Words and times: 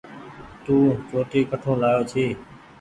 تو 0.63 0.75
چوٽي 1.09 1.41
ڪٺو 1.49 1.71
لآيو 1.81 2.01
ڇي۔ 2.11 2.25